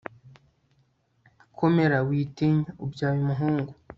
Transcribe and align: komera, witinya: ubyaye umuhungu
komera, 1.57 1.97
witinya: 2.07 2.71
ubyaye 2.83 3.17
umuhungu 3.23 3.71